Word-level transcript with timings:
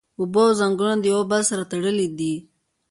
اوبه 0.19 0.41
او 0.47 0.55
ځنګلونه 0.59 0.97
د 0.99 1.03
یو 1.11 1.17
او 1.19 1.29
بل 1.31 1.41
سره 1.49 1.63
تړلی 1.71 2.07
دی 2.17 2.33